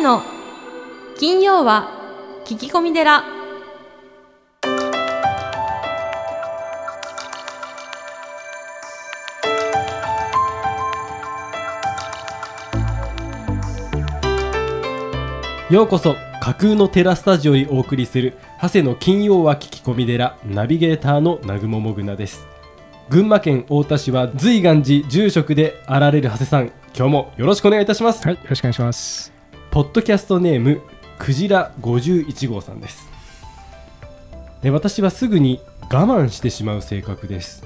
[0.00, 0.22] 瀬の
[1.18, 1.90] 金曜は
[2.46, 3.22] 聞き込み寺。
[15.70, 22.46] ようこそ架空のテラスタジオにお送りする長谷の金曜は聞き込み寺ナビゲーターの南雲もぐなです。
[23.10, 29.39] 群馬県太田市は随願寺住職であられる長谷さん今日もよろしくお願いいたします、はい、よろしくお願いします。
[29.70, 30.82] ポッドキャストネーム
[31.16, 33.08] クジラ51号さんです。
[34.62, 37.62] で私はすぐに我慢してしまう性格です。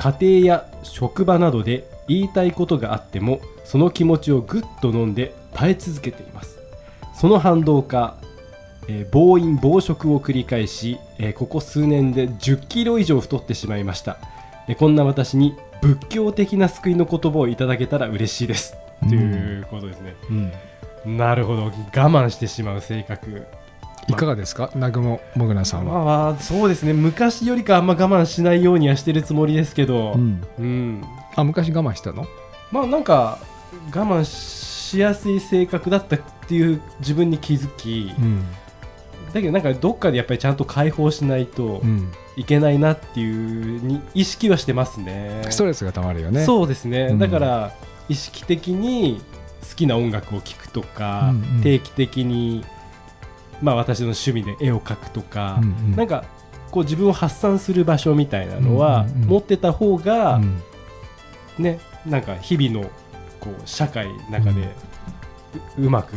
[0.00, 6.58] 家庭や職場などで言いたいことがあってもその気持ちをぐっと飲んで耐え続けています。
[7.14, 8.16] その反動か、
[8.88, 14.18] えー暴飲暴食を繰り返し、えーここ数年で1 0キロ以上太ってしまいました。
[14.66, 19.08] えーこんな私に仏教的な救いの言葉をいただけたら嬉しいです、うん。
[19.10, 20.16] ということですね。
[20.28, 20.52] うん、
[21.04, 21.64] なるほど。
[21.64, 23.46] 我慢してしまう性格。
[24.08, 26.04] いかがですか、南雲もぐなさんは。
[26.04, 26.92] まあそうですね。
[26.92, 30.14] 昔よりかあんま我慢しないようにはしてるつもりですけど。
[30.14, 31.04] うん、うん、
[31.36, 32.26] あ、昔我慢したの？
[32.72, 33.38] まあなんか
[33.94, 38.44] 我慢しやすい性格だったっていう自分に気づき、うん、
[39.32, 45.42] だけどなんかどっかでやっぱりちゃんと解放しないとうん、いけないなっていうに意識はしてますね。
[45.50, 46.44] ストレスがたまるよね。
[46.44, 47.18] そうですね、うん。
[47.18, 47.72] だから
[48.08, 49.20] 意識的に
[49.70, 51.62] 好きな音楽を聴くとか、うんうん。
[51.62, 52.64] 定期的に
[53.62, 55.96] まあ私の趣味で絵を描くとか、うんうん。
[55.96, 56.24] なんか
[56.70, 59.28] こう自分を発散する場所みたいなのはうんうんうん。
[59.28, 60.62] 持ってた方が、うん。
[61.58, 62.90] ねなんか日々の
[63.40, 64.68] こう社会の中で
[65.78, 66.16] う,、まく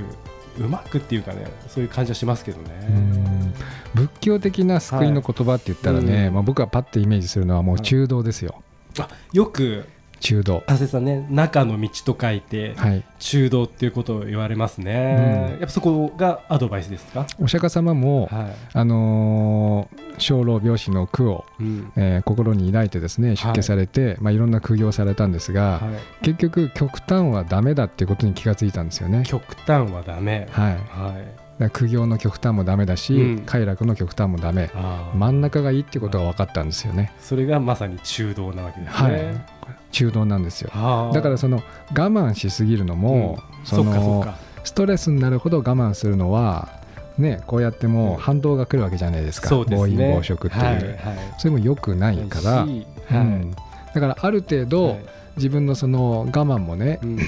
[0.60, 2.70] うまくっていうかねそういう感じはしますけどうね。
[2.88, 3.54] ん。
[3.94, 6.28] 仏教的な救いの言葉って言ったらね、はい。
[6.28, 7.84] うんまあ、僕はパッとイメージするのはもうはい。
[7.84, 8.62] 中道ですよ、
[9.00, 9.88] あよく
[10.24, 10.64] 中道。
[10.66, 13.04] 加瀬さんね中の道と書いてはい。
[13.20, 15.60] 中道っていうことを言われますね、うん。
[15.60, 17.28] やっぱそこがアドバイスですか？
[17.40, 21.92] お釈迦様も、はい、あのー生老病死の苦を、うん。
[21.96, 25.92] えー心に抱いてですね出家されて、いまあ、いろんな苦行されたんですが、は
[26.22, 29.24] い、結局極端はダメだっていうことに気がついたんですよね。
[29.28, 30.48] 極端はダメ。
[30.52, 31.70] はい、はい。
[31.72, 33.44] 苦行の極端もダメだし、うん。
[33.46, 34.72] 快楽の極端もダメ。
[35.16, 37.14] 真ん中がいいってことが分かったんですよね。
[37.20, 39.12] それがまさに中道なわけですはい。
[39.12, 39.46] ね、
[39.94, 40.70] 中道なんですよ。
[40.74, 41.14] はあ。
[41.14, 44.36] だからその我慢しすぎるのも、そそのっかそっか。
[44.66, 46.70] ストレスになるほど我慢するのは
[47.18, 50.96] ねこうやってもう反動が来るわけじゃないですか、そうです暴飲ね暴食っていう、はいはい。
[51.38, 52.86] それも良くないから、しはい。
[53.12, 53.56] うん。
[53.94, 55.06] だからある程度、はい。
[55.38, 57.20] 自分のその我慢もね、うん。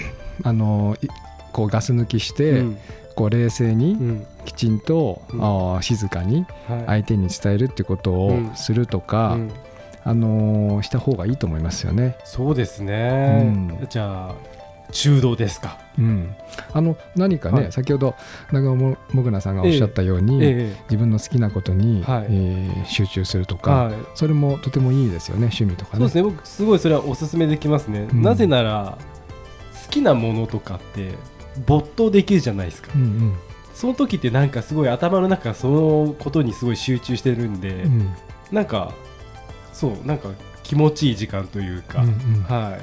[0.43, 1.07] あのい
[1.53, 2.77] こうガス抜きして、うん。
[3.15, 4.25] こう冷静にうん。
[4.45, 5.83] きちんと、うん。
[5.83, 6.83] 静かにはい。
[6.87, 8.51] 相手に伝えるってことをうん。
[8.55, 9.51] するとか、うん
[10.05, 12.17] あのーした方がいいと思いますよね。
[12.23, 13.88] そうですね、うん。
[13.89, 14.35] じゃあ
[14.91, 16.35] 中道ですか、うん、
[16.71, 17.71] あの何かね、はい。
[17.71, 18.16] 先ほど
[18.51, 22.27] 長尾ももぐなさんがおっしゃったように、え自分の好きなことに、はい。
[22.29, 25.97] えー集中するとえか、はい、それもとてもいいですよね趣味とかね。
[25.97, 26.23] そうですね。
[26.23, 28.22] 僕すごいそれはおすすめできますね、うん。
[28.22, 28.97] なぜなら
[29.85, 31.16] 好きなものとかって
[31.66, 33.33] 没頭できるじゃないですか、うん
[33.73, 38.16] その時ってなんかすごい頭の中がそのことにすごい集中してるんで、うんうん。
[38.53, 38.93] なんか
[39.75, 40.29] そうなんか
[40.63, 42.43] 気持ちいい時間というか、うんうん。
[42.43, 42.77] は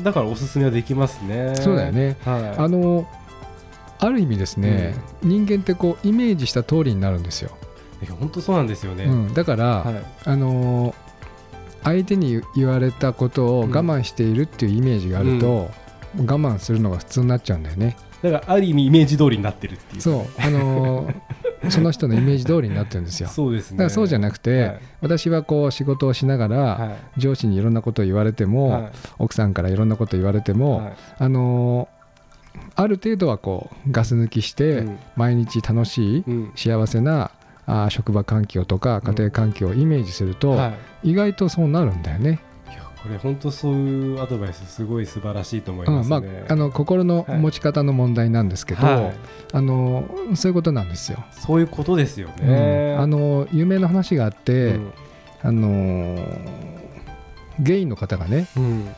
[0.00, 0.02] い。
[0.02, 1.54] だからおすすめはできますね。
[1.56, 2.16] そうだよね。
[2.24, 2.48] はい。
[2.56, 3.06] あの
[4.00, 7.50] ある意味ですね、人間ってこうイメージした通りになるんですよ。
[8.18, 10.04] 本当そうなんですよね、うん、だから、はい。
[10.24, 10.94] あのー
[11.84, 15.70] 相手に言われたことを我慢しているっていうイメージがあると、
[16.16, 17.96] 我慢するのが普通になっちゃうんだよね。
[18.20, 20.02] だからある意味イメージ通りになってるっていう。
[20.02, 20.26] そう。
[20.38, 21.14] あのー
[21.70, 23.28] その人のイメージ通りになってるんですよ。
[23.28, 23.78] そうですね。
[23.78, 24.80] だからそうじゃなくて、はい。
[25.02, 27.20] 私はこう仕事をしながら、はい。
[27.20, 28.88] 上司にいろんなことを言われても、はい。
[29.18, 30.92] 奥さんからいろんなことを言われても、はい。
[31.18, 31.98] あのー
[32.74, 34.98] ある程度はこうガス抜きして、うん。
[35.16, 36.52] 毎日楽しいうん。
[36.56, 37.30] 幸せな
[37.66, 41.10] あー職場環境とか家庭環境をイメージすると、はい。
[41.10, 42.40] 意外とそうなるんだよね。
[43.02, 49.14] これ本当そういうアドバイスすごい素晴らしいと思いうんまますね、あ、あの心の持ち方の問題なんですけど、はい。
[49.52, 50.04] あの
[50.34, 51.24] そういうことなんですよ。
[51.30, 52.46] そういうことですようん。
[52.46, 54.92] ね、あの有名な話があって、うん。
[55.42, 56.18] あの
[57.60, 58.88] ゲイの方がねうん。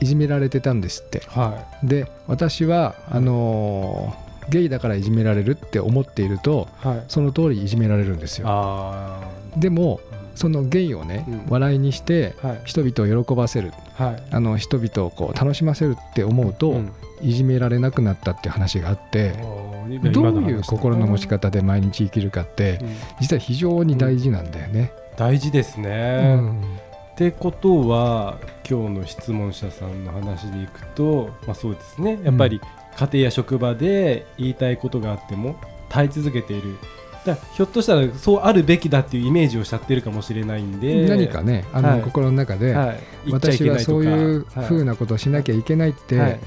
[0.00, 1.22] いじめられてたんですって。
[1.26, 4.16] はで私はあの
[4.48, 7.04] ゲイだからいじめられるって思っているといはい。
[7.08, 8.46] その通りいじめられるんですよ。
[8.48, 9.20] あ
[9.56, 11.46] でもあそのゲイをね、うん。
[11.48, 12.60] 笑いにしてはい。
[12.64, 13.72] 人々を喜ばせる。
[13.94, 14.22] はい。
[14.30, 16.92] あの人々をこう楽しませるって思うと、うん。
[17.22, 19.32] いじめられなくなったっていう話があって、
[20.12, 22.88] どういう心の持ち方で毎日生きるかってうん。
[23.20, 24.92] 実は非常に大事なんだよね。
[25.16, 26.60] 大事ですうね、ん。
[26.60, 28.38] ってことは
[28.68, 32.18] 今日の質問者さんの話でいくと、まあ、そうですね。
[32.24, 32.60] やっぱり
[32.96, 35.56] 家庭や職場で言いたいことがあっても
[35.88, 36.76] 耐え続けている
[37.24, 41.08] だひょっとしたらそうあるべきだっていうイメージをしちゃってるかもしれないんで。
[41.08, 42.02] 何かねあの、はい。
[42.02, 44.66] 心の中で、はい、私はそういうはい。
[44.66, 46.40] ふうなことをしなきゃいけないって、はい。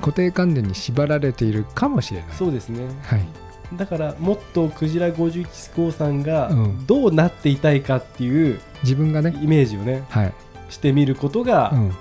[0.00, 2.28] 固定観念に縛られているかもしれない。
[2.32, 2.86] そうですね。
[3.02, 3.26] はい、
[3.74, 6.86] だからもっとクジラ51号さんがうん。
[6.86, 10.32] どうなっていたいかっていう自分がね、イメージをねはい。
[10.68, 11.92] してみることがうん。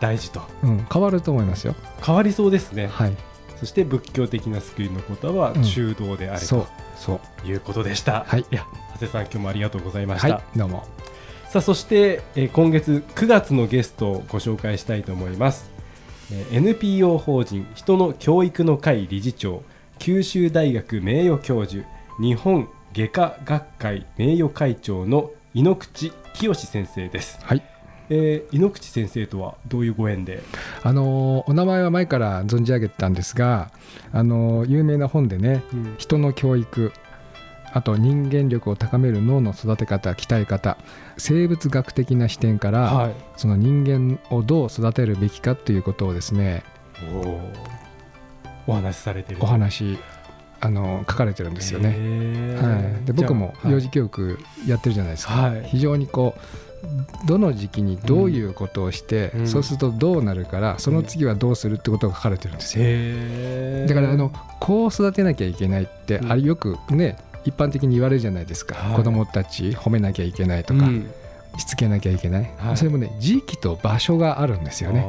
[0.00, 0.40] 大事と。
[0.62, 1.74] うん、変わると思いますよ。
[2.02, 2.86] 変わりそうですね。
[2.86, 3.16] はい、
[3.60, 5.62] そして仏教的な救いの言葉はうん。
[5.62, 7.46] 中道であれそうとそう。
[7.46, 8.46] いうことでした、はい。
[8.50, 8.64] や
[8.94, 10.86] 長谷さん今日もありがとうございました、はいどうも。
[11.50, 15.70] さあそして、えー今月9月のゲストをご紹介したいと思います、
[16.32, 19.62] えー NPO 法人人の教育の会理事長
[19.98, 21.84] 九州大学名誉教授
[22.20, 27.62] 日本外科学会名誉会長の井ノ口清先生です、はい
[28.10, 30.42] えー井ノ口先生とはどういうご縁で？
[30.82, 33.70] あのーお名前は前から存じ上げてたんですが、
[34.12, 35.94] あのー有名な本でねうん。
[35.96, 36.92] 人の教育
[37.72, 40.76] あと人間力を高める脳の育て方鍛え方
[41.16, 43.14] 生物学的な視点から、はい。
[43.36, 46.64] その人間をどう育てるべきかということをですね
[48.66, 49.38] お話しされてる。
[49.40, 49.98] お話
[50.60, 51.90] あの書かれてるんですよね。
[52.60, 53.72] はい、で僕もはい。
[53.72, 55.62] 幼児教育やってるじゃないですか、はい。
[55.64, 56.40] 非常にこう
[57.26, 59.46] どの時期にどういうことをして、うん。
[59.46, 62.84] そうするとどうなるからその次はどうするってことが書かれてるんですよ。
[62.86, 63.88] へー。
[63.88, 66.32] だからあのこう育てなきゃいけないって、うん。
[66.32, 68.96] あれよくね一般的に言われるじゃないですか、はい。
[68.96, 71.10] 子供たち褒めなきゃいけないとか、うん。
[71.58, 72.76] しつけなきゃいけない、はい。
[72.76, 75.06] それもね時期と場所があるんですよね。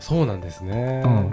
[0.00, 1.30] そうなんですね、うん。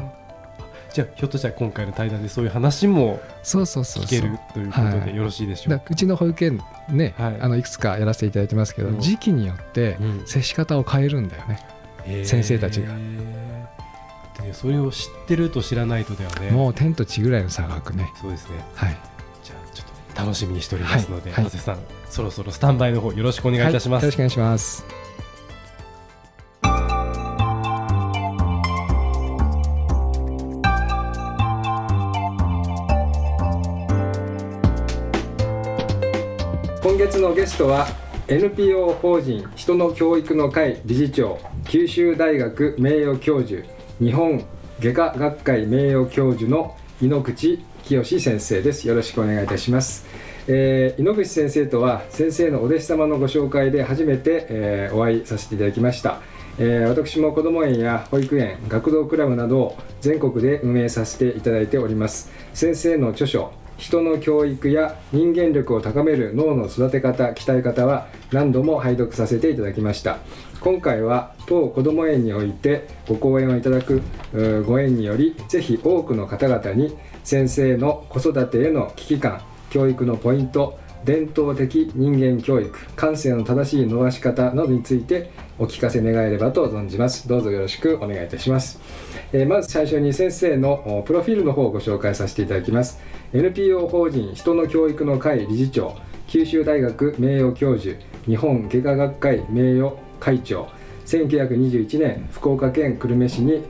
[0.91, 4.19] じゃあひょっとしたら今回の対談でそういう話もそうそうそうそう。
[4.19, 5.01] 聞けるということはい。
[5.01, 7.37] でよろしいでしょうか、うちの保育園ね、はい。
[7.39, 8.99] あのいくつかやらせていただいてますけど、うん。
[8.99, 10.23] 時期によってうん。
[10.25, 11.65] 接し方を変えるんだよね、
[12.03, 12.25] へー。
[12.25, 12.89] 先生たちが。
[14.41, 16.51] でそれを知ってると知らないとではね。
[16.51, 18.11] もう天と地ぐらいの差が開くね。
[18.21, 18.63] そうですね。
[18.75, 18.97] はい。
[19.43, 21.43] じゃあちょっと楽しみにしておりますので、はい。
[21.43, 21.51] はい。
[21.51, 21.79] 長谷さん
[22.09, 24.03] そろそろスタンバイの方よろしくお願いいたします、はい。
[24.03, 25.04] よろしくお願いします
[37.25, 37.87] のゲストは
[38.27, 43.65] NPO 法人人の教育の会理事長九州大学名誉教授
[43.99, 44.45] 日本
[44.79, 48.87] 外科学会名誉教授の井ノ口清先生です。
[48.87, 50.05] よろしくお願いいたします、
[50.47, 56.21] えー井ノ口先生とは先生のお弟子様のご紹介で初めて、えーお会いさせていただきました。
[56.59, 62.31] えー私も子ども園や保育園学童クラブなどを全国で運営させていただいております。
[62.53, 70.17] 先生の著書人の教育や人間力を高める脳の育て方鍛え方は何度も拝読させていただきました。
[70.61, 74.01] 今回は当こども園においてご講演をいただく
[74.65, 85.29] ご縁によりぜひ多くの方々に先生の子育てへの危機感教育のポイント伝統的人間教育感性の正しい伸ばし方などについて
[85.59, 87.27] お聞かせ願えればと存じます。
[87.27, 88.79] どうぞよろしくお願いいたします、
[89.31, 92.99] えーまず最初に先生のプロフィールの方をご紹介させていただきます。
[93.33, 95.95] NPO 法人人の教育の会理事長
[96.27, 100.67] 九州大学名誉教授日本外科学会名誉会長
[101.05, 103.63] 1921年福岡県久留米市に、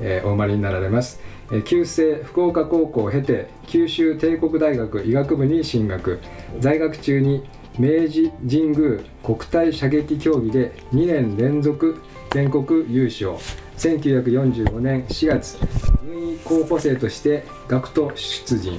[0.00, 1.20] えお生まれになられます。
[1.64, 6.20] 旧制福岡高校を経て九州帝国大学医学部に進学。
[6.60, 7.42] 在学中に
[7.78, 13.32] 明治神宮国体射撃競技で2年連続全国優勝。
[13.76, 15.58] 1945年4月
[16.04, 18.78] 軍医候補生として学徒出陣。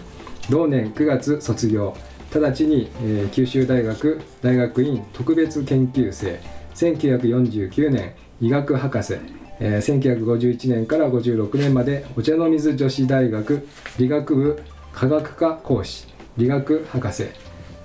[0.50, 1.94] 同年9月卒業。
[2.34, 6.40] 直ちに、えー九州大学大学院特別研究生。
[6.76, 9.41] 1949年医学博士。
[9.62, 13.68] えー1951年から56年までお茶の水女子大学
[14.00, 14.60] 理学部
[14.92, 17.28] 科学科講師理学博士、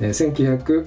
[0.00, 0.32] えー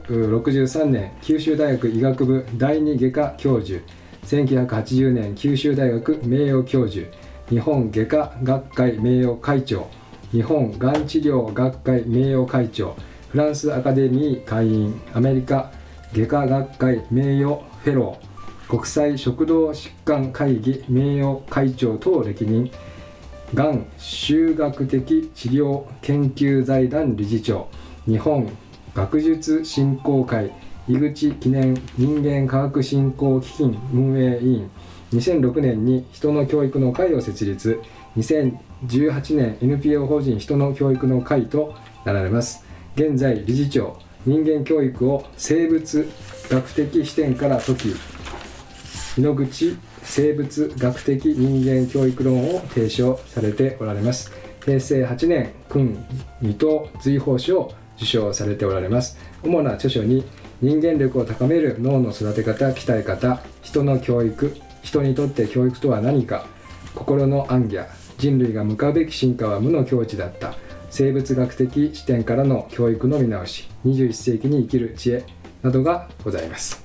[0.03, 3.79] 1963年九州大学医学部第二外科教授
[4.25, 7.05] 1980年九州大学名誉教授
[7.50, 9.88] 日本外科学会名誉会長
[10.31, 12.96] 日本がん治療学会名誉会長
[13.29, 15.72] フランスアカデミー会員アメリカ
[16.13, 18.28] 外科学会名誉フェロー。
[18.69, 22.69] 国際食道疾患会議名誉会長等歴任。
[23.55, 27.67] がん修学的治療研究財団理事長。
[28.05, 28.47] 日本
[28.93, 30.51] 学術振興会。
[30.88, 34.69] 井口記念人間科学振興基金運営委員。
[35.13, 37.81] 2006年に人の教育の会を設立。
[38.17, 41.73] 2018年 NPO 法人人の教育の会と
[42.05, 42.63] なられます。
[42.95, 43.97] 現在理事長。
[44.27, 46.07] 人間教育を生物
[46.51, 47.95] 学的視点から解き
[49.19, 54.31] 井ノ口生物学的人間教育論を提唱されておられます。
[54.63, 55.97] 平成8年勲
[56.41, 59.17] 二等随宝書を受賞されておられます。
[59.43, 60.23] 主な著書に
[60.61, 66.45] 人間力を高める脳の育て方鍛え方人の教育人にとって教育とは何か
[66.95, 70.55] 心の暗夜人類が向かうべき進化は無の境地だった。
[70.91, 75.25] 生物学的視点からの教育の見直し21世紀に生きる知恵
[75.61, 76.81] などがございます。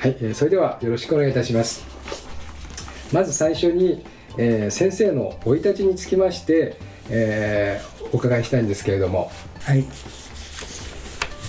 [0.00, 1.84] はい、えーそれではよろしくお願いいたします。
[3.12, 4.02] まず最初に、
[4.38, 6.78] えー先生の生い立ちにつきまして、
[7.10, 9.30] えーお伺いしたいんですけれども。
[9.60, 9.84] はい、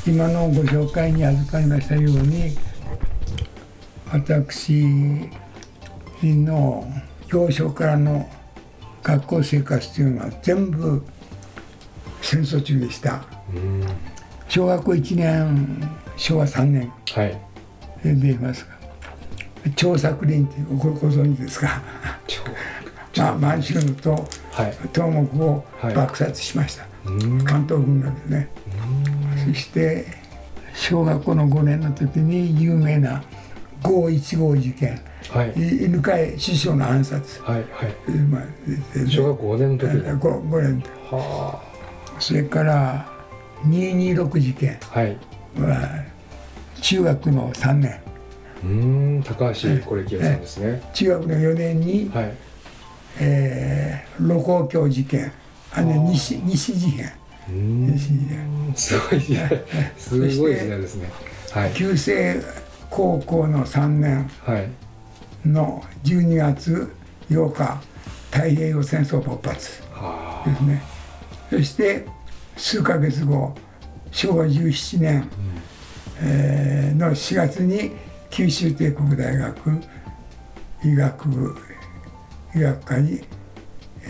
[0.05, 2.57] 今のご紹介に預かりましたように
[4.11, 5.29] 私
[6.21, 6.91] の
[7.29, 8.29] 幼少からの
[9.01, 11.01] 学校生活というのは全部
[12.21, 13.23] 戦争中でした。
[14.49, 16.91] 小学校1年昭和3年。
[17.13, 17.50] はい
[18.03, 18.81] で出ますが
[19.75, 21.81] 張作霖っていうごご存知ですか、
[23.17, 24.11] まあ、満州と
[24.51, 24.71] はい。
[24.93, 25.95] 東北をはい。
[25.95, 26.85] 爆殺しました、
[27.45, 28.49] 関東軍がですね。
[29.47, 30.05] そして
[30.73, 33.23] 小学校の5年の時に有名な
[33.83, 35.01] 515事件。
[35.29, 35.53] はい。
[35.55, 37.95] い犬飼師匠の暗殺、はいはい。
[38.07, 38.41] えーまあ
[39.09, 39.87] 小学校5年の時。
[39.95, 40.83] にえーご5年。
[41.09, 41.61] は
[42.19, 43.07] それから
[43.65, 44.77] 226事件。
[44.93, 45.17] あはい。
[45.59, 46.03] は
[46.81, 47.99] 中学の3年。
[48.63, 48.69] うー
[49.19, 50.81] ん高橋これ清さんですね。
[50.93, 52.33] 中学の4年に、はい。
[53.19, 55.31] えー露光橋事件。
[55.73, 57.11] あの西西事変。
[57.47, 58.75] 西事変。
[58.75, 59.63] すごい時代。
[59.97, 61.09] すごい時代ですね。
[61.51, 61.71] はい。
[61.73, 62.41] 旧制
[62.89, 64.67] 高校の3年はい。
[65.47, 66.91] の12月
[67.29, 67.81] 8日
[68.31, 70.81] 太平洋戦争勃発はですね。
[71.49, 72.05] そして
[72.57, 73.55] 数ヶ月後
[74.11, 75.27] 昭和17年、
[76.21, 77.91] えーの4月に
[78.29, 79.71] 九州帝国大学
[80.83, 81.55] 医学部
[82.55, 83.21] 医学科に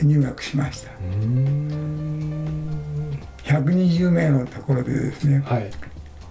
[0.04, 0.92] 入学しました。
[0.92, 3.20] あうーん。
[3.44, 5.70] 120名のところでですねはい。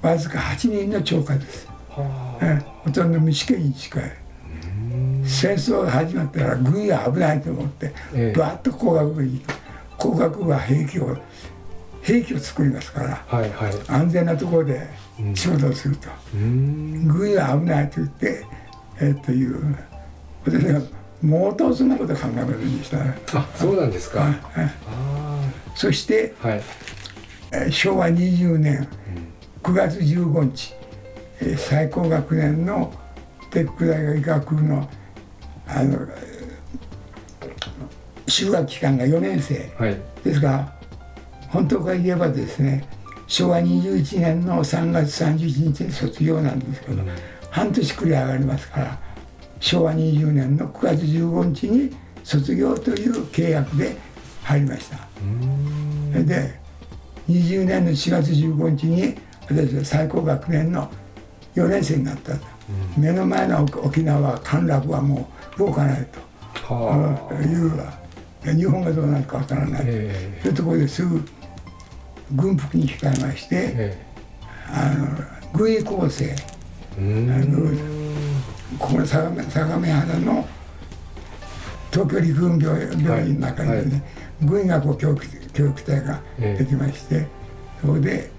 [0.03, 4.03] わずか8人の超過です、はえーほとんど未試験に近い。
[5.25, 8.39] 戦争が始まったら軍が危ないと思ってええ。
[8.39, 9.43] バーッと工学部に
[9.99, 11.17] 工学部は兵器を
[12.03, 13.73] 兵器を作りますからあはいはい。
[13.89, 14.89] 安全なところで
[15.35, 17.07] 仕事をすると、うーん。
[17.09, 18.45] 軍が危ないと言って
[19.01, 19.77] えーという
[20.45, 20.81] 私は
[21.23, 22.97] もうとそんなこと考えませんでした。
[23.05, 24.27] ねあそうなんですか。
[25.75, 26.63] そしてあはい。
[27.53, 28.89] えー昭和20年
[29.63, 30.75] 9月15日、
[31.41, 32.93] えー最高学年の
[33.51, 34.89] 帝国大学医学部の
[35.67, 39.71] あのえー修学期間が4年生。
[39.79, 39.97] はい。
[40.25, 40.73] ですが
[41.51, 42.89] 本当から言えばですね
[43.27, 47.03] 昭和21年の3月31日に卒業なんですけど、
[47.51, 48.99] 半年繰り上がりますから
[49.61, 53.97] 昭和20年の9月15日に卒業という契約で
[54.43, 54.97] 入りました。
[56.13, 56.61] それで
[57.29, 59.15] 20年の4月15日に
[59.49, 60.91] 私は最高学年の
[61.55, 62.35] 4年生になった。
[62.35, 62.47] と、
[62.97, 67.35] 目の前の沖沖縄陥落はもう動かないと、はあ。
[67.35, 70.41] いう日本がどうなるかわからない、え。
[70.43, 71.23] そういうところですぐ
[72.33, 74.07] 軍服に控えまして、ええ。
[74.69, 75.07] あの
[75.53, 76.37] 軍医構成え
[76.99, 78.43] うーん。
[78.79, 80.47] ここの相模原の
[81.93, 84.03] 東京陸軍病病院の中にですね、
[84.43, 87.27] 軍医学校教育教育隊ができまして、
[87.81, 88.31] そこで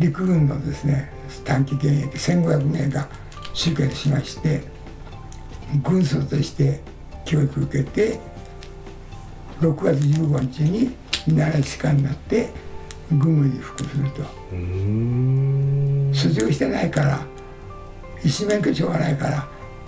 [0.00, 1.12] 陸軍のですね
[1.44, 3.08] 短期現役1500名が
[3.54, 4.62] 集結しまして
[5.84, 6.80] 軍曹として
[7.24, 8.18] 教育を受けて
[9.60, 12.48] 6月15日に見習い士官になって
[13.10, 14.22] 軍務に服すると。
[14.52, 16.14] うーん。
[16.14, 17.20] 卒業してないから
[18.24, 19.46] 医師免許証がないから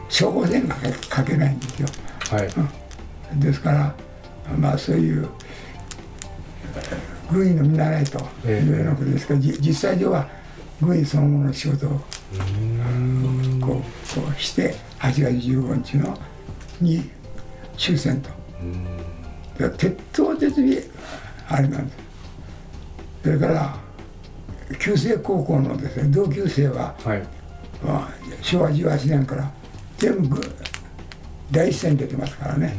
[0.08, 0.76] 処方箋が
[1.14, 1.88] 書けないんですよ。
[2.30, 2.48] はい。
[3.40, 3.94] ですから
[4.58, 5.28] まあそういう
[6.74, 10.28] えー軍医の見習いというようなことですけど、じ実際上は
[10.82, 13.82] 軍医そのものの仕事をこうこ
[14.30, 16.18] うして8月15日の
[16.80, 17.08] に
[17.78, 18.28] 終戦と。
[19.58, 20.64] で鉄頭鉄尾
[21.48, 21.96] あれなんです
[23.22, 23.76] それから
[24.78, 27.22] 旧制高校のですね同級生ははい。
[27.84, 28.08] まあ、
[28.40, 29.50] 昭和18年から
[29.98, 30.40] 全部
[31.50, 32.74] 第一線に出てますからね、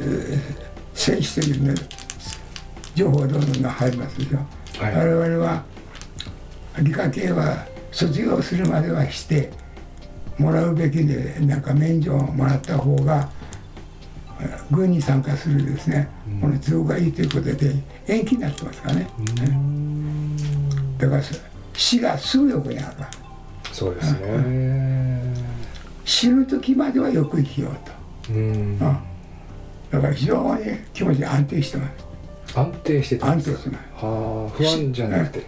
[0.00, 0.38] えー
[0.92, 1.74] 戦士というね
[2.94, 4.38] 情報がどんどん入りますでしょ、
[4.84, 4.96] はい。
[4.96, 5.64] 我々は
[6.82, 9.50] 理科系は卒業するまではして
[10.36, 13.39] もらうべきでなんか免除をもらった方がえー
[14.70, 16.08] 軍に参加するですね、
[16.40, 17.74] この都合がいいということで
[18.06, 19.10] 延期になってますからね、
[20.98, 21.22] だから
[21.74, 23.10] 死がすぐ横にあるわ。
[23.72, 25.34] そうですね。
[26.04, 27.72] 死ぬ時まではよく生きよう
[28.28, 28.52] と、うん。
[28.52, 28.78] うん。
[28.78, 32.58] だから非常に気持ちが安定してます。
[32.58, 34.04] 安定して安定してます。
[34.04, 35.46] はあ不安じゃなくて。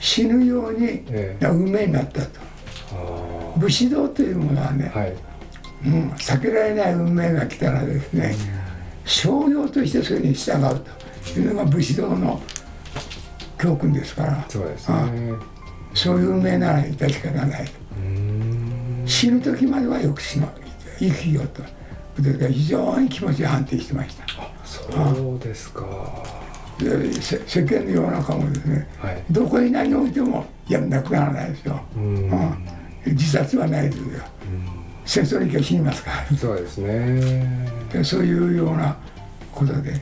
[0.00, 1.46] 死ぬようにええ。
[1.46, 2.40] 運命になったと。
[2.92, 3.54] あ。
[3.56, 5.14] 武士道というものはね、あはい
[5.84, 8.34] うん、避けられない運命が来たらですね、
[9.04, 10.80] 商業としてそれに従う
[11.34, 12.40] というのが武士道の
[13.58, 14.44] 教訓ですから。
[14.48, 14.98] そうですね。
[15.94, 17.68] そういう運命なら致し方ない
[19.06, 20.48] 死ぬ時まではよく死の
[20.98, 21.62] 生きようと。
[21.62, 21.68] だ
[22.38, 24.24] から非常に気持ちが安定してました。
[24.64, 25.84] そうですか。
[26.78, 29.24] でせ世間の世の中もですねはい。
[29.30, 32.30] どこに何を置いてもいやなくならないですよ、ううん。
[32.30, 32.58] ん、
[33.06, 34.04] 自殺はないですよ
[35.08, 36.36] 戦争に行けば死にますから。
[36.36, 37.66] そうですね。
[37.90, 38.94] でそういうような
[39.50, 39.94] ことで、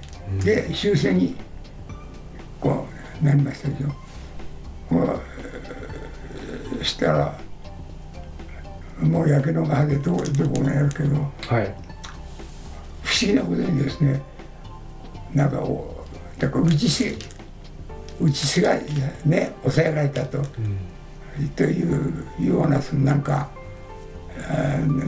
[0.44, 1.36] で終戦に
[2.60, 2.84] こ
[3.22, 3.88] うなりましたでしょ。
[4.88, 5.20] こ
[6.80, 7.38] うしたら
[9.00, 11.14] もうやけどが腫れてどこどこもやるけど
[11.54, 11.75] はい。
[13.04, 14.20] 不思議なことにですね
[15.32, 16.04] なんかお
[16.38, 17.16] だから打ちし
[18.20, 18.75] 打ちしが
[19.25, 20.42] ね抑えられたと、
[21.54, 23.50] というようなそのなんか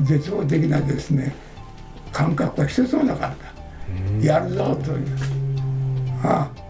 [0.05, 1.35] 絶望的なですね
[2.13, 3.33] 感覚は一つもなかっ
[4.21, 5.07] た、やるぞという。
[6.23, 6.69] ああ。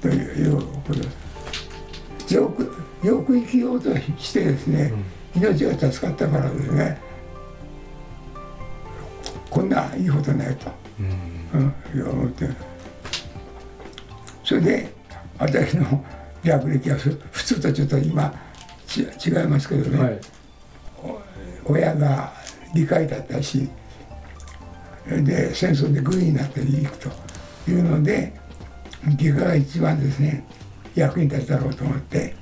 [0.00, 1.02] ということで
[2.28, 2.34] す。
[2.34, 4.92] よくよく生きようとしてですね、
[5.36, 7.00] 命が助かったからですね
[9.50, 10.70] こんないいことないと、
[11.94, 12.48] うん、思って。
[14.44, 14.92] それで
[15.38, 16.04] 私の
[16.42, 18.32] 略歴はふ普通とちょっと今
[18.86, 20.20] ち違いますけどね、はい
[21.72, 22.32] 親が
[22.74, 23.68] 理解だったし
[25.06, 27.10] で戦争で軍医になっていくと
[27.70, 28.32] いうので
[29.18, 30.44] 外科が一番ですね
[30.94, 32.34] 役に立つだろうと思って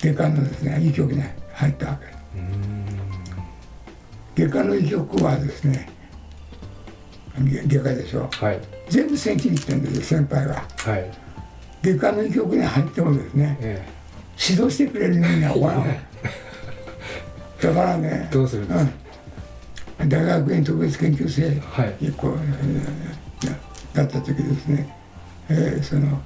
[0.00, 2.00] 外科のですね医局に入ったわ
[4.34, 4.42] け。
[4.42, 5.88] 外科の医局はですね
[7.38, 8.60] 外外科でしょはい。
[8.88, 11.10] 全部戦地に行ってるんですよ先輩がはい。
[11.82, 13.86] 外科の医局に入ってもですねえ
[14.38, 15.96] 指導してくれる人間はおらん
[17.64, 18.90] だからねどうするんですか？
[20.00, 21.96] うん、大学院特別研究生はい。
[22.00, 23.14] にこう、えー
[23.94, 24.96] だった時ですね、
[25.48, 26.20] えーその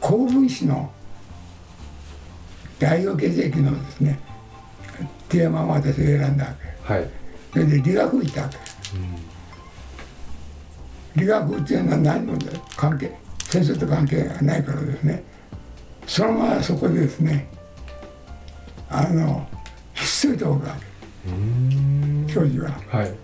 [0.00, 0.90] 高分子の
[2.78, 4.18] 大量血液のですね
[5.28, 6.54] テーマを私が選んだわ
[6.86, 6.92] け。
[6.94, 7.10] はい。
[7.52, 8.56] それで理学部行ったわけ、
[11.20, 12.38] 理学部っていうのは何も
[12.76, 15.22] 関係先生と関係がないからですね。
[16.06, 17.48] そのままそこでですね
[18.88, 19.46] あの
[19.98, 22.70] ひっそりとおるわけ教授は。
[22.88, 23.14] はい。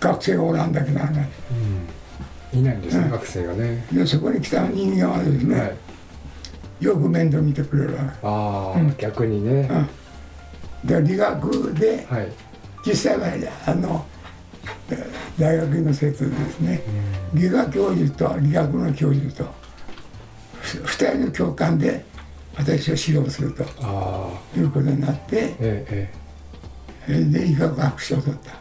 [0.00, 1.28] 学生がおらんだけならない
[2.52, 3.10] いないんですねうん。
[3.10, 3.86] 学生がね。
[3.92, 6.84] でそこに来た人間はですね、はい。
[6.84, 8.00] よく面倒見てくれるわ。
[8.22, 9.68] ああ逆にね。
[10.86, 12.32] けで理学ではい。
[12.86, 13.26] 実際は
[13.66, 14.06] あの
[14.90, 16.80] え大学院の生徒でですね。
[17.34, 19.52] 理学教授と理学の教授と
[20.60, 22.04] ふ二人の教官で
[22.56, 23.64] 私を指導すると。
[24.56, 26.14] いうことになってえええ
[27.08, 27.24] え。
[27.24, 28.52] で医学博士を取った。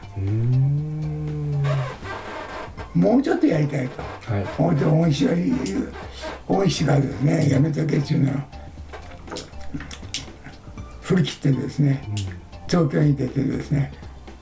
[2.93, 4.01] もうちょっとやりたいと。
[4.33, 4.45] はい。
[4.57, 5.55] 本当恩師が言う
[6.47, 7.49] 恩師がですね。
[7.49, 8.35] やめとけっていうのを
[11.01, 12.01] 振り切ってですね。
[12.67, 13.93] 東京に出てですね。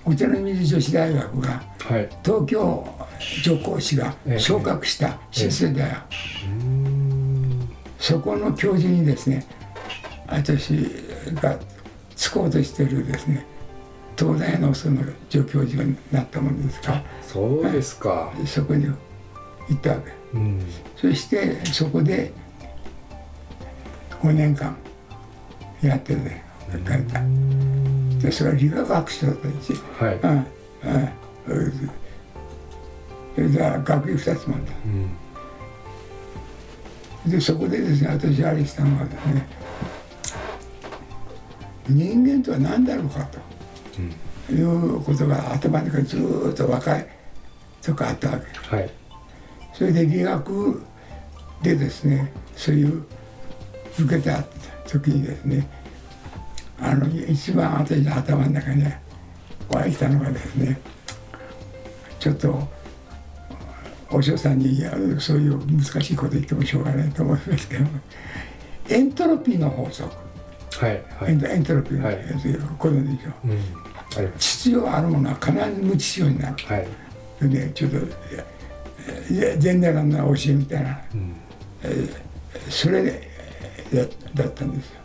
[0.04, 2.10] お茶の水女子大学がはい。
[2.24, 2.88] 東京
[3.44, 4.40] 女工士がええ。
[4.40, 5.18] 昇格した。
[5.32, 6.40] 新生大学、うーん
[8.02, 9.46] そこの教授にですね
[10.28, 10.72] 私
[11.36, 11.58] が
[12.16, 13.46] 就こうとしてるですね
[14.18, 18.34] 東大のその助教授になったもんですからそうですか。
[18.46, 18.94] そこに行
[19.74, 20.12] ったわけ。
[20.34, 20.62] うん。
[20.98, 22.34] そしてそこで
[24.22, 24.76] 5年間
[25.82, 26.44] やってね
[26.86, 27.22] 帰った。
[28.20, 30.16] でそれは理学博士だったしはい。
[30.16, 30.48] うん
[31.48, 31.92] うん。
[33.36, 34.74] それじゃあ学位2つもあった。
[34.86, 35.10] うん
[37.25, 39.47] でそこでですね私あれしたのはですね
[41.88, 43.39] 人間とは何だろうかと。
[44.51, 47.07] いうことが頭の中にずーっと若い
[47.81, 48.75] とかあったわけ。
[48.75, 48.89] はい。
[49.73, 50.84] それで理学
[51.62, 53.03] でですねそういう
[53.99, 54.43] 受けた
[54.88, 55.67] 時にですね
[56.79, 58.84] あの一番私の頭の中に
[59.69, 60.79] 湧いたのがですね
[62.19, 62.67] ちょっと
[64.12, 64.84] お嬢さんに
[65.19, 67.86] そういう難しいこと言ってもしょうがないと思いますけど
[68.89, 70.13] エントロピーの法則、
[70.80, 71.32] はいはい。
[71.32, 72.15] エントエントロピーのはい。
[72.15, 73.47] やつご存知でしょう。
[73.47, 73.52] ん。
[73.52, 76.56] あります秩序があるものは必ず無秩序になる。
[76.65, 76.88] はい。
[77.38, 77.97] それでちょっと
[79.60, 81.02] 全然な教えみたいな。
[81.13, 81.36] うん。
[82.69, 83.30] それで
[84.36, 85.02] だだったんですよ。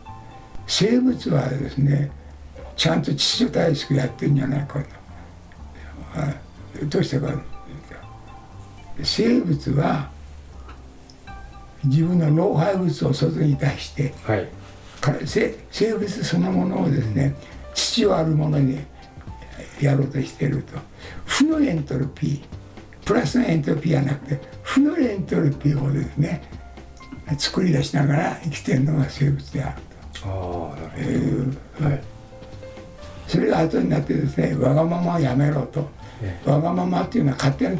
[0.66, 2.11] 生物はですね
[2.77, 4.87] ちゃんと秩序正しくやってるんじゃないかと。
[6.16, 6.35] あ
[6.85, 7.31] どうしてか
[9.03, 10.11] 生物は
[11.85, 14.49] 自分の老廃物を外に出してはい。
[15.01, 17.35] から生生物そのものをですね
[17.75, 18.81] 土をあるものに
[19.81, 20.79] やろうとしていると。
[21.27, 22.43] 負のエントロピー
[23.05, 26.43] プラスのエントロピーじゃなくて負のエントロピーをですね
[27.39, 29.83] 作り出しながら生きてるのが生物である
[30.25, 31.47] ああなる
[31.79, 31.89] ほど。
[31.89, 32.03] はい。
[33.29, 35.89] それが後になってですねわがままをやめろと。
[36.23, 37.79] えわがままっていうのは勝手に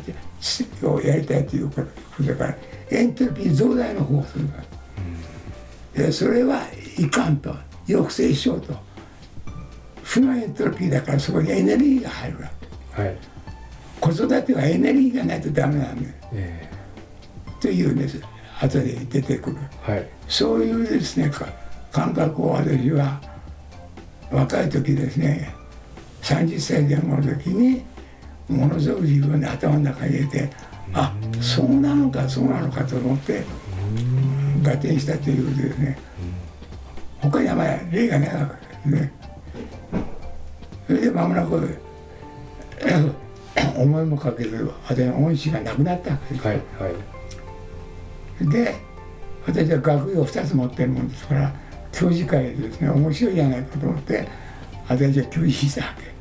[0.83, 1.83] をやりたいというこ
[2.17, 2.57] とだから
[2.91, 4.47] エントロピー増大の方をする。
[4.49, 4.59] か
[5.97, 6.63] ら、でそれは
[6.99, 7.55] いかんと
[7.87, 8.75] 抑制しようと。
[10.03, 12.51] 負のエントロピーだからそこにエネルギーが入るわ
[12.95, 13.03] け。
[13.03, 13.17] はい。
[14.01, 16.15] 子育てはエネルギーがないとダメなんだよ。
[16.33, 16.71] え
[17.61, 18.21] というんです
[18.61, 19.57] 後で出てくる。
[19.89, 20.09] えはい。
[20.29, 21.47] そういうですねか
[21.93, 23.21] 感覚を私は
[24.31, 25.55] 若い時ですね
[26.23, 27.85] 30歳前後の時に
[28.49, 30.51] ものすごく自分で頭の中に入れて
[30.93, 33.45] あそうなのかそうなのかと思って
[34.63, 35.99] 合点したというですね。
[37.21, 39.13] 他にあまり例がなかったですね。
[40.87, 41.79] それで間もなく
[43.77, 46.61] 思いもかけず私の恩師が亡くなったわけですはいは
[48.49, 48.49] い。
[48.49, 48.75] で
[49.47, 51.53] 私は学位を2つ持ってるもんですから
[51.93, 54.29] 教授会でですね面白いじゃないかと思って
[54.89, 56.16] 私は教授したわけ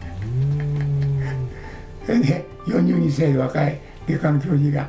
[2.05, 4.87] それで42歳で若い外科の教授が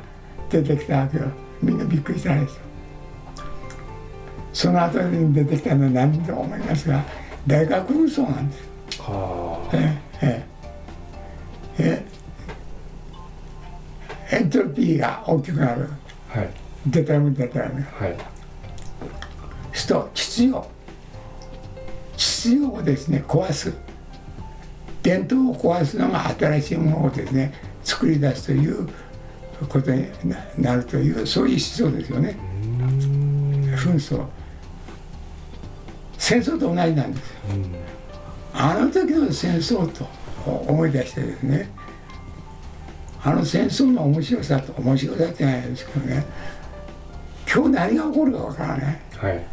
[0.49, 1.23] 出てきたわけよ。
[1.61, 2.61] みんなびっくりしたんですよ。
[4.53, 7.03] その後に出てきたのは何と思いますが
[7.45, 8.67] 大学紛争なんです。
[9.01, 10.45] はええ
[11.79, 12.05] え
[14.31, 14.37] え。
[14.37, 15.89] エントロピーが大きくなる。
[16.33, 16.49] あはい。
[16.87, 18.17] デタラメデタラメはい。
[19.73, 20.67] すと秩序
[22.15, 23.73] 秩序をですね壊す
[25.07, 28.89] 伝統を壊すのが新しいものをですね作り出すという
[29.69, 32.35] ことにななるというそういう思想ですよね。
[33.77, 34.25] 紛争。
[36.17, 37.37] 戦争と同じなんですよ。
[38.53, 40.05] あの時の戦争と
[40.45, 41.69] 思い出してですね
[43.23, 46.25] あの戦争の面白さと面白さってないですけどね
[47.49, 48.99] 今日何が起こるかわからない。
[49.15, 49.47] はい。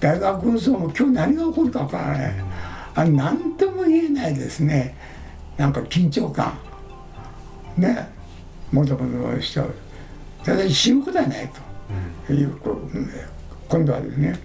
[0.00, 2.47] 大学紛争も今日何が起こるかわからない
[2.94, 4.94] あ何とも言えないですね。
[5.56, 6.58] なんか緊張感。
[7.76, 8.08] ね。
[8.72, 9.64] もともとの人
[10.44, 11.48] ただ死ぬことはない
[12.26, 12.32] と。
[12.32, 13.10] いう、こうん
[13.68, 14.38] 今度はですね。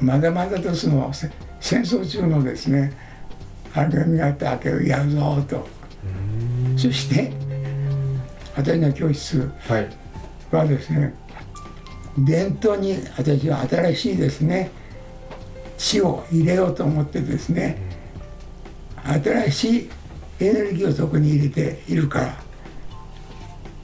[0.00, 1.30] まだまだとそのせ
[1.60, 2.90] 戦争中のですね
[3.74, 5.68] あれがったわけをやるぞと。
[6.76, 7.32] そして
[8.56, 9.88] 私の教室はい。
[10.50, 11.14] はですね
[12.18, 14.70] 伝統に私は新しいですね
[15.80, 17.78] 血を入れようと思ってですね
[19.02, 19.90] 新しい
[20.40, 22.50] エネルギーをそこに入れているから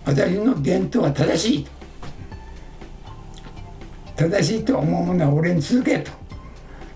[0.04, 1.70] 私の伝統は正しいと。
[4.16, 6.12] 正しいと思うものは俺に続けと。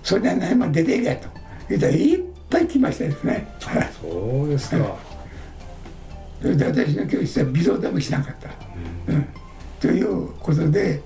[0.03, 1.29] それでは何も出ていけと。
[1.69, 3.49] 言ったらいっぱい来ましたですね。
[4.01, 4.77] そうですか。
[6.41, 8.49] それで私の教室は微動でもしなかった、
[9.13, 9.27] うん。
[9.81, 11.03] ということで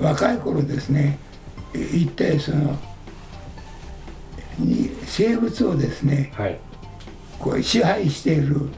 [0.00, 1.18] 若い頃ですね
[1.74, 2.78] 一体その
[4.58, 6.58] に生物をですねはい。
[7.38, 8.68] こう支配している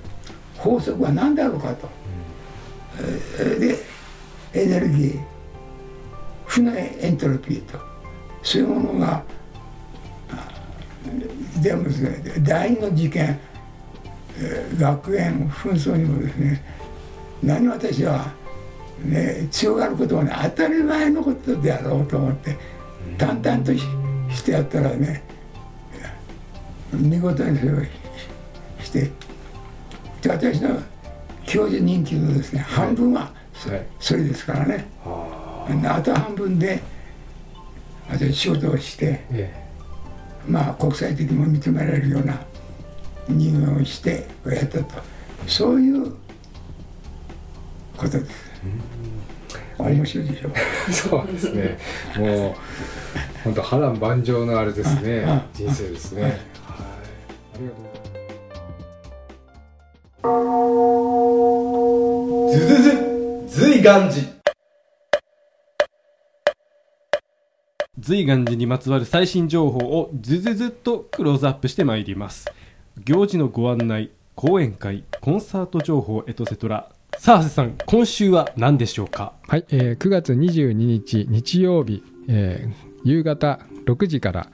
[0.56, 1.88] 法則は何だろうかと、
[2.98, 3.78] えーで
[4.54, 5.20] エネルギー
[6.46, 7.78] 負のエントロピーと。
[8.42, 9.22] そういうものが
[10.30, 10.50] あ
[11.60, 13.38] でもですね第二の事件、
[14.38, 16.62] えー学園紛争にもですね
[17.42, 18.32] 何私は、
[19.02, 22.56] ね、強がることはね当たり前のことであろうと思って
[23.18, 23.84] 淡々とし
[24.30, 25.22] してやったらね
[26.92, 27.76] 見事にそれを
[28.80, 29.10] して
[30.22, 30.80] で私の
[31.44, 33.30] 教授人気のですね半分は
[33.98, 34.86] そ,、れですからね。
[35.04, 36.02] はあ。
[36.02, 36.82] と半分で
[38.10, 39.64] 私仕事をしてえ
[40.46, 42.38] まあ国際的にも認められるような
[43.28, 45.02] 人間をしてやったと。
[45.46, 46.14] そういう
[47.96, 48.53] ことです
[49.78, 50.50] 面白いでしょ。
[50.88, 51.78] え そうですね。
[52.16, 52.54] もう
[53.44, 55.42] 本当波乱万丈のあれですね。
[55.52, 56.22] 人生ですね。
[56.22, 56.36] ははい。
[56.36, 56.40] い
[57.54, 57.78] ありがとう。
[57.82, 57.88] ご
[62.52, 62.90] ざいますズズズ
[63.48, 64.22] 随願寺
[67.98, 72.46] 随願寺にまつわる最新情報をズズズっとクローズアップしてまいります。
[73.02, 79.32] 行事のご案内講演会コンサート情報エトセトラさあ長谷さん今週は何でしょうか？
[79.48, 84.48] はい、えー9月22日日曜日、えー夕方6時から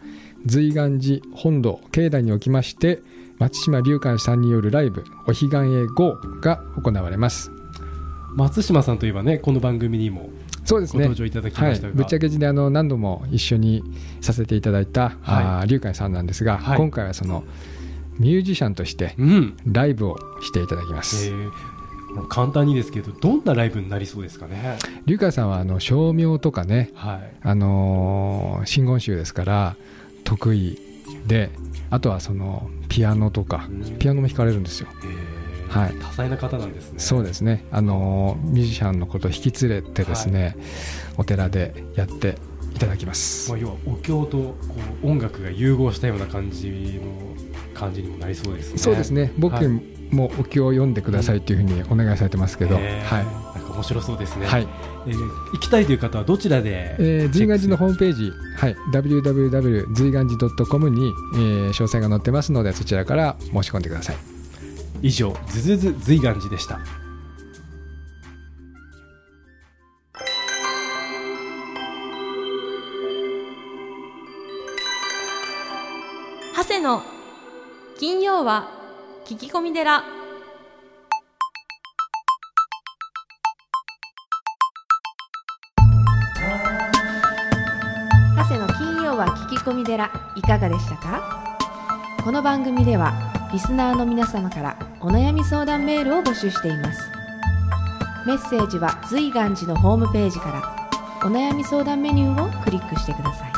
[0.45, 2.99] 随願寺本堂境内におきまして
[3.39, 7.53] 松島龍寛さんによるライブ「お彼岸へ GO」が行われます。
[8.35, 10.31] 松島さんといえばねこの番組にも
[10.65, 11.05] そうですね。
[11.05, 13.83] ご登場いただきはいましたが、、ぶっちゃけ字であの何度も一緒に
[14.21, 15.69] させていただいた、はい。
[15.69, 16.77] 龍海さんなんですが、はい。
[16.77, 17.45] 今回はその
[18.19, 21.51] ミュージシャンとしてうん、ライブをしていただきまえす、ー
[22.29, 24.77] 簡単にですけどどんなライブになりそうですかね？
[25.07, 27.33] 龍海さんはあの照明とかね、はい。
[27.43, 29.77] あのー真言宗ですから
[30.25, 30.79] 得意
[31.27, 31.51] で
[31.91, 33.99] あとはそのピアノとかうん。
[33.99, 34.89] ピアノも弾かれるんですよ。
[35.05, 35.81] えー。
[35.81, 35.95] はい。
[36.01, 36.99] 多彩な方なんですね。
[36.99, 37.65] そうですね。
[37.71, 40.57] あのーミュージシャンのことを引き連れてですね、
[41.17, 42.37] お寺でやって
[42.75, 43.51] いただきます。
[43.51, 44.57] まあ、要はお経とこ
[45.03, 48.79] う音楽が融合したような感じの感じにもなりそうですね。
[48.79, 49.33] そうですね。
[49.39, 49.67] 僕はい
[50.11, 53.17] もお経を読んでくださいっていうふうにお願いされてますけど、えー。
[53.17, 53.25] はい。
[53.25, 53.31] な
[53.63, 54.69] んか面白そうですね、はい。
[55.07, 55.17] えー
[55.53, 64.17] 行きたいという方はどちらで、えー、随願寺のホームーページ、はい、www 随願寺 .com に、えー詳細が載ってますのでそちらから申し込んでください。
[65.03, 66.81] 以上ズズズ随願寺でした。
[76.57, 77.03] 長谷の
[77.99, 78.80] 金曜は
[79.31, 80.03] 聞き込み寺。
[88.37, 90.11] 長谷の金曜は聞き込み寺。
[90.35, 91.57] いかがでしたか？
[92.25, 93.13] この番組では
[93.53, 97.01] リスナーの皆様からお悩み相談メールを募集しています。
[98.27, 100.51] メッセージは随願寺のホームページか
[101.21, 103.53] らお悩み相談メニューをクリックしてください。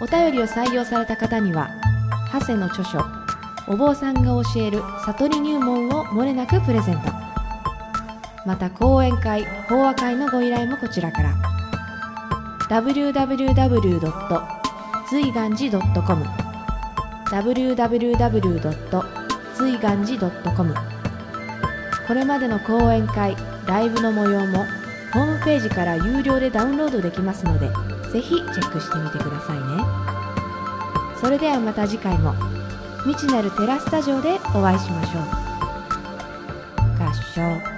[0.00, 1.70] お便りを採用された方には
[2.32, 3.17] 長谷の著書
[3.70, 7.12] お坊さんが教える悟り入門をもれなくプレゼント
[8.46, 11.34] また講演会法話会のご依頼もこちらから
[12.70, 14.42] www.
[15.10, 16.24] 随願寺 .com
[17.30, 19.04] www.
[19.54, 20.74] 随願寺 .com
[22.06, 24.64] これまでの講演会ライブの模様も
[25.12, 27.68] ホームページから有料でダウンロードできますので
[28.10, 29.62] ぜひチェックしてみてくださいね
[31.20, 32.34] それではまた次回も
[33.04, 35.22] 未知なるテラスタジオでお会いしましょう。
[37.02, 37.77] 合唱。